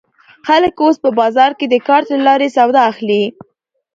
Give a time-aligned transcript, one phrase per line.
[0.47, 3.23] خلک اوس په بازار کې د کارت له لارې سودا اخلي.